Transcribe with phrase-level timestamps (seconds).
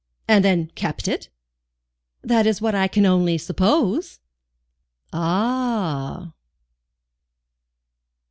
[0.27, 1.29] "And then kept it?"
[2.23, 4.19] "That is what I can only suppose."
[5.13, 6.33] "Ah!"